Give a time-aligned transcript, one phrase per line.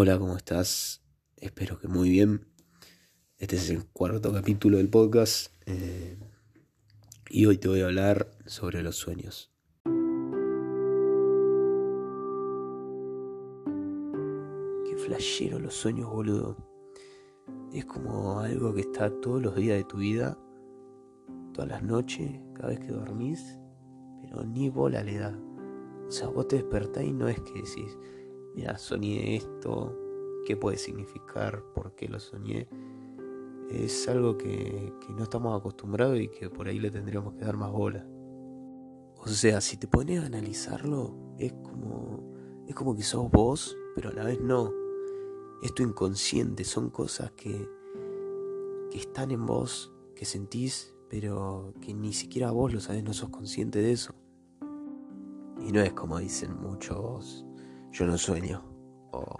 [0.00, 1.02] Hola, ¿cómo estás?
[1.38, 2.46] Espero que muy bien.
[3.36, 6.16] Este es el cuarto capítulo del podcast eh,
[7.28, 9.50] y hoy te voy a hablar sobre los sueños.
[14.84, 16.56] Qué flashero los sueños, boludo.
[17.72, 20.38] Es como algo que está todos los días de tu vida,
[21.52, 23.58] todas las noches, cada vez que dormís,
[24.22, 25.36] pero ni bola le da.
[26.06, 27.98] O sea, vos te despertás y no es que decís,
[28.58, 29.96] mira, soñé esto,
[30.44, 32.68] qué puede significar, por qué lo soñé.
[33.70, 37.56] Es algo que, que no estamos acostumbrados y que por ahí le tendríamos que dar
[37.56, 38.04] más bola.
[39.16, 42.34] O sea, si te pones a analizarlo, es como,
[42.66, 44.72] es como que sos vos, pero a la vez no.
[45.62, 47.68] Es tu inconsciente, son cosas que,
[48.90, 53.28] que están en vos, que sentís, pero que ni siquiera vos lo sabés, no sos
[53.28, 54.16] consciente de eso.
[55.60, 57.44] Y no es como dicen muchos,
[57.92, 58.62] yo no sueño,
[59.12, 59.36] o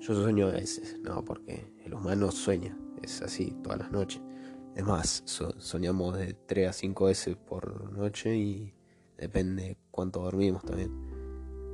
[0.00, 4.22] yo sueño a veces, no, porque el humano sueña, es así todas las noches.
[4.74, 8.74] Es más, soñamos de 3 a 5 veces por noche y
[9.18, 10.90] depende cuánto dormimos también.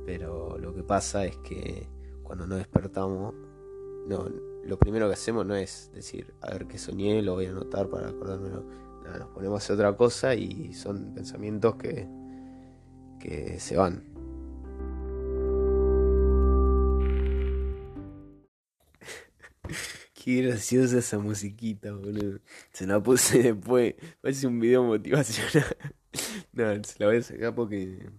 [0.05, 1.87] Pero lo que pasa es que
[2.23, 3.33] cuando nos despertamos,
[4.07, 4.27] no,
[4.63, 7.89] lo primero que hacemos no es decir, a ver qué soñé, lo voy a anotar
[7.89, 8.65] para acordármelo.
[9.17, 12.07] nos ponemos a hacer otra cosa y son pensamientos que,
[13.19, 14.03] que se van.
[20.13, 22.39] Qué graciosa esa musiquita, boludo.
[22.71, 23.95] Se la puse después.
[24.21, 25.77] Parece un video motivacional.
[26.53, 28.09] no, se la voy a sacar porque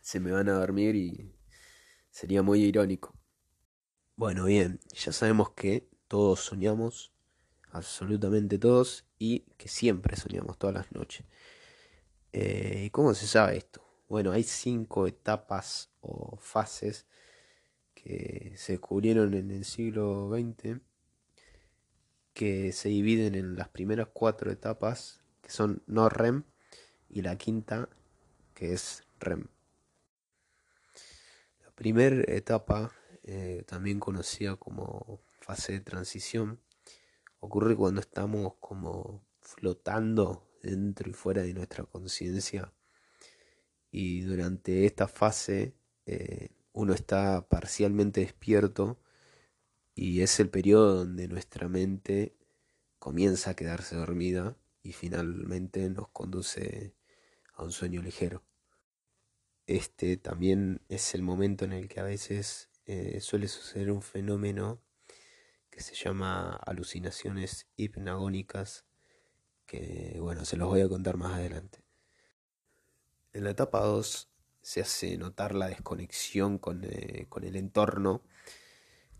[0.00, 1.32] se me van a dormir y
[2.10, 3.14] sería muy irónico.
[4.16, 7.12] Bueno, bien, ya sabemos que todos soñamos,
[7.70, 11.24] absolutamente todos, y que siempre soñamos todas las noches.
[12.32, 13.82] Eh, ¿Y cómo se sabe esto?
[14.08, 17.06] Bueno, hay cinco etapas o fases
[18.02, 20.80] que se descubrieron en el siglo XX
[22.32, 26.44] que se dividen en las primeras cuatro etapas que son no REM
[27.08, 27.88] y la quinta
[28.54, 29.48] que es REM.
[31.64, 32.92] La primera etapa,
[33.24, 36.60] eh, también conocida como fase de transición,
[37.40, 42.72] ocurre cuando estamos como flotando dentro y fuera de nuestra conciencia
[43.90, 45.74] y durante esta fase
[46.06, 48.98] eh, uno está parcialmente despierto
[49.94, 52.34] y es el periodo donde nuestra mente
[52.98, 56.94] comienza a quedarse dormida y finalmente nos conduce
[57.52, 58.42] a un sueño ligero.
[59.66, 64.80] Este también es el momento en el que a veces eh, suele suceder un fenómeno
[65.68, 68.86] que se llama alucinaciones hipnagónicas,
[69.66, 71.84] que bueno, se los voy a contar más adelante.
[73.34, 74.29] En la etapa 2
[74.62, 78.22] se hace notar la desconexión con, eh, con, el entorno,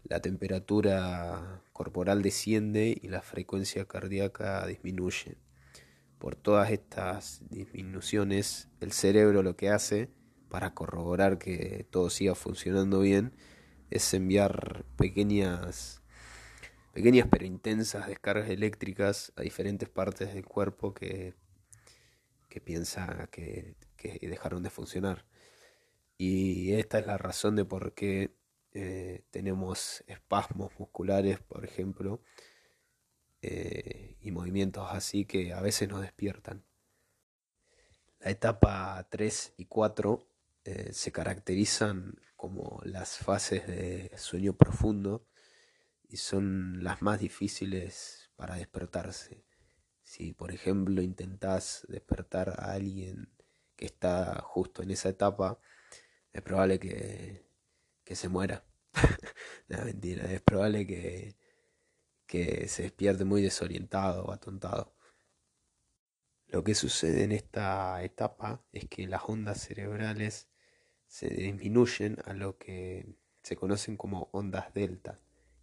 [0.04, 5.36] la temperatura corporal desciende y la frecuencia cardíaca disminuye.
[6.18, 10.10] Por todas estas disminuciones, el cerebro lo que hace
[10.50, 13.32] para corroborar que todo siga funcionando bien
[13.90, 16.00] es enviar pequeñas
[16.92, 21.34] pequeñas pero intensas descargas eléctricas a diferentes partes del cuerpo que,
[22.48, 25.26] que piensa que que dejaron de funcionar.
[26.18, 28.34] Y esta es la razón de por qué
[28.72, 32.22] eh, tenemos espasmos musculares, por ejemplo,
[33.42, 36.64] eh, y movimientos así que a veces nos despiertan.
[38.20, 40.26] La etapa 3 y 4
[40.64, 45.26] eh, se caracterizan como las fases de sueño profundo
[46.08, 49.44] y son las más difíciles para despertarse.
[50.02, 53.30] Si por ejemplo intentás despertar a alguien
[53.80, 55.58] que está justo en esa etapa,
[56.34, 57.46] es probable que,
[58.04, 58.62] que se muera.
[59.68, 61.34] no, mentira, es probable que,
[62.26, 64.94] que se despierte muy desorientado o atontado.
[66.48, 70.50] Lo que sucede en esta etapa es que las ondas cerebrales
[71.06, 75.22] se disminuyen a lo que se conocen como ondas delta,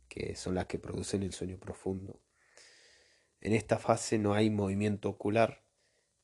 [0.09, 2.19] que son las que producen el sueño profundo.
[3.41, 5.66] En esta fase no hay movimiento ocular,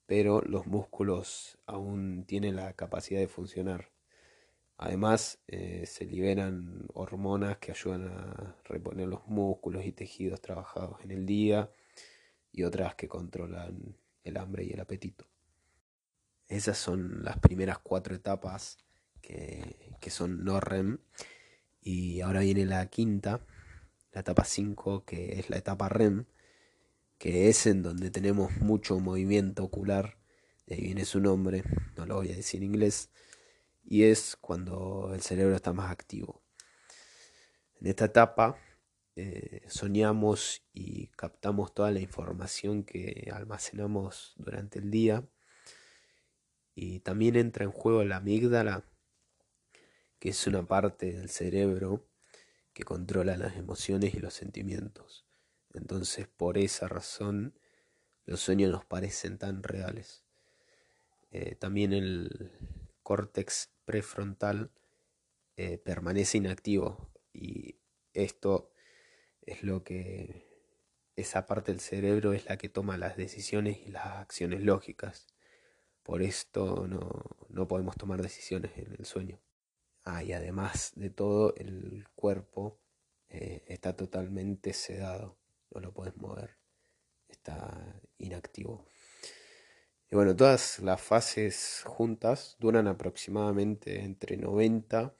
[0.06, 3.92] pero los músculos aún tienen la capacidad de funcionar.
[4.78, 11.12] Además, eh, se liberan hormonas que ayudan a reponer los músculos y tejidos trabajados en
[11.12, 11.72] el día
[12.52, 15.26] y otras que controlan el hambre y el apetito.
[16.48, 18.78] Esas son las primeras cuatro etapas
[19.22, 21.00] que, que son no REM.
[21.82, 23.46] Y ahora viene la quinta,
[24.12, 26.26] la etapa 5, que es la etapa REM,
[27.24, 30.18] que es en donde tenemos mucho movimiento ocular,
[30.68, 31.64] de ahí viene su nombre,
[31.96, 33.12] no lo voy a decir en inglés,
[33.82, 36.44] y es cuando el cerebro está más activo.
[37.80, 38.58] En esta etapa
[39.16, 45.26] eh, soñamos y captamos toda la información que almacenamos durante el día
[46.76, 48.84] y también entra en juego la amígdala,
[50.20, 52.06] que es una parte del cerebro
[52.74, 55.26] que controla las emociones y los sentimientos.
[55.74, 57.58] Entonces, por esa razón,
[58.26, 60.24] los sueños nos parecen tan reales.
[61.32, 62.52] Eh, también el
[63.02, 64.72] córtex prefrontal
[65.58, 67.76] eh, permanece inactivo y
[68.14, 68.72] esto
[69.42, 70.48] es lo que
[71.16, 75.28] esa parte del cerebro es la que toma las decisiones y las acciones lógicas.
[76.04, 79.40] Por esto no, podemos tomar decisiones en el sueño.
[80.06, 82.80] Ah, y además de todo, el cuerpo
[83.30, 85.38] eh, está totalmente sedado,
[85.74, 86.58] no lo puedes mover,
[87.28, 88.86] está inactivo.
[90.12, 95.16] Y bueno, todas las fases juntas duran aproximadamente entre 90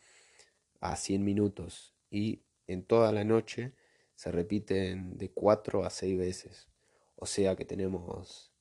[0.82, 3.74] a 100 minutos y en toda la noche
[4.16, 6.68] se repiten de 4 a 6 veces.
[7.16, 8.52] O sea que tenemos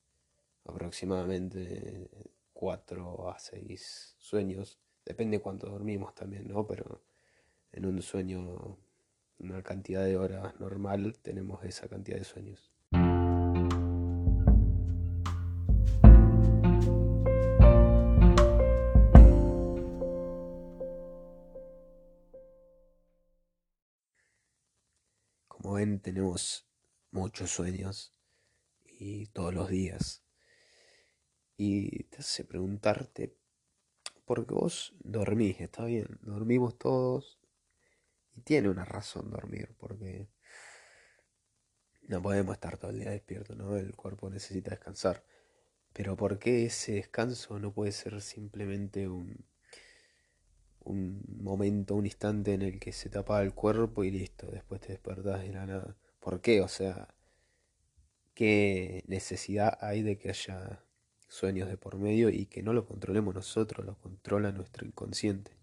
[0.65, 2.09] aproximadamente
[2.53, 4.79] 4 a 6 sueños.
[5.05, 6.65] Depende cuánto dormimos también, ¿no?
[6.65, 7.03] Pero
[7.71, 8.77] en un sueño,
[9.43, 12.71] una cantidad de horas normal, tenemos esa cantidad de sueños.
[25.47, 26.65] Como ven, tenemos
[27.11, 28.13] muchos sueños
[28.85, 30.23] y todos los días.
[31.57, 33.37] Y te hace preguntarte,
[34.25, 37.42] porque vos dormís, está bien, dormimos todos
[38.35, 40.29] y tiene una razón dormir, porque
[42.03, 43.75] no podemos estar todo el día despiertos, ¿no?
[43.77, 45.23] El cuerpo necesita descansar.
[45.93, 49.45] Pero ¿por qué ese descanso no puede ser simplemente un,
[50.79, 54.89] un momento, un instante en el que se tapa el cuerpo y listo, después te
[54.89, 55.97] despertás de la nada?
[56.19, 56.61] ¿Por qué?
[56.61, 57.13] O sea,
[58.33, 60.83] ¿qué necesidad hay de que haya
[61.33, 65.57] sueños de por medio y que no lo controlemos nosotros, lo controla nuestro inconsciente.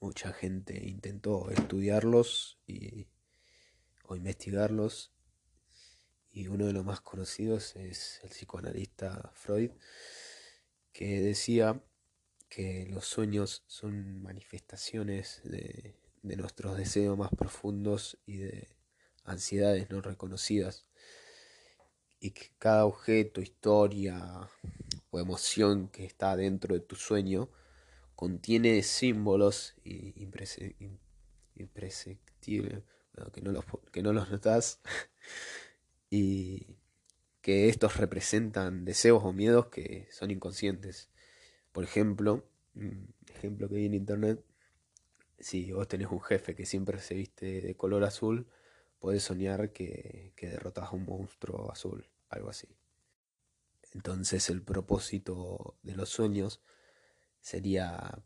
[0.00, 3.08] Mucha gente intentó estudiarlos y,
[4.04, 5.12] o investigarlos.
[6.30, 9.72] Y uno de los más conocidos es el psicoanalista Freud,
[10.92, 11.82] que decía
[12.48, 18.68] que los sueños son manifestaciones de, de nuestros deseos más profundos y de
[19.24, 20.86] ansiedades no reconocidas.
[22.20, 24.48] Y que cada objeto, historia
[25.10, 27.48] o emoción que está dentro de tu sueño
[28.18, 30.98] contiene símbolos imprescindibles
[33.32, 34.80] que, no los, que no los notas
[36.10, 36.66] y
[37.42, 41.10] que estos representan deseos o miedos que son inconscientes.
[41.70, 42.44] Por ejemplo,
[43.36, 44.44] ejemplo que vi en internet,
[45.38, 48.48] si vos tenés un jefe que siempre se viste de color azul,
[48.98, 52.66] puedes soñar que, que derrotas a un monstruo azul, algo así.
[53.94, 56.60] Entonces el propósito de los sueños
[57.48, 58.22] sería,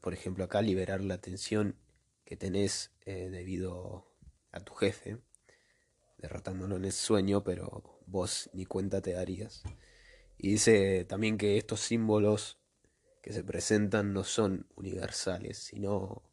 [0.00, 1.76] por ejemplo, acá liberar la tensión
[2.24, 4.12] que tenés eh, debido
[4.50, 5.18] a tu jefe,
[6.18, 9.62] derrotándolo en el sueño, pero vos ni cuenta te darías.
[10.38, 12.58] Y dice también que estos símbolos
[13.22, 16.24] que se presentan no son universales, sino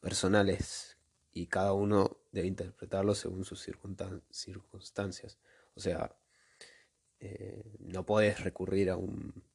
[0.00, 0.98] personales
[1.32, 5.38] y cada uno debe interpretarlo según sus circunstancias.
[5.74, 6.16] O sea,
[7.18, 9.47] eh, no puedes recurrir a un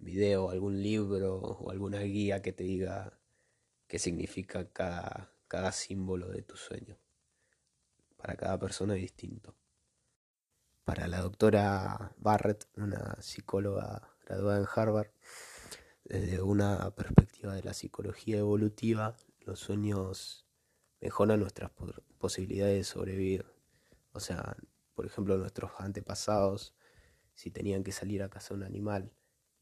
[0.00, 3.18] video, algún libro o alguna guía que te diga
[3.86, 6.96] qué significa cada, símbolo de tu sueño.
[8.16, 9.54] Para cada persona es distinto.
[10.84, 15.10] Para la doctora Barrett, una psicóloga graduada en Harvard,
[16.04, 20.46] desde una perspectiva de la psicología evolutiva, los sueños
[21.00, 21.70] mejoran nuestras
[22.18, 23.46] posibilidades de sobrevivir.
[24.12, 24.56] O sea,
[24.94, 26.74] por ejemplo, nuestros antepasados,
[27.34, 29.12] si tenían que salir a cazar un animal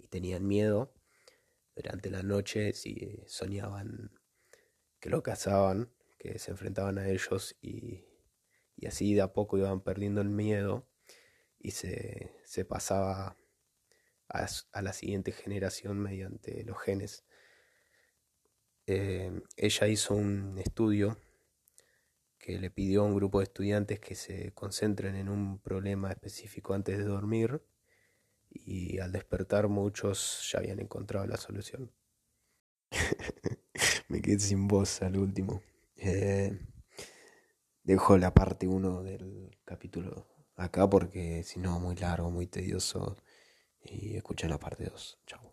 [0.08, 0.94] y tenían miedo,
[1.76, 4.10] durante la noche si soñaban
[5.00, 8.04] que lo cazaban, que se enfrentaban a ellos y,
[8.86, 10.88] así de a poco iban perdiendo el miedo
[11.58, 12.32] y se,
[12.68, 13.36] pasaba
[14.28, 17.24] a, la siguiente generación mediante los genes.
[18.86, 21.20] Eh, ella hizo un estudio
[22.38, 26.72] que le pidió a un grupo de estudiantes que se concentren en un problema específico
[26.72, 27.62] antes de dormir
[28.50, 31.92] y al despertar muchos ya habían encontrado la solución.
[34.08, 35.62] Me quedé sin voz al último.
[35.96, 36.58] Eh,
[37.82, 40.26] dejo la parte 1 del capítulo
[40.56, 43.16] acá porque si no muy largo, muy tedioso
[43.82, 45.20] y escuchan la parte 2.
[45.26, 45.47] Chao.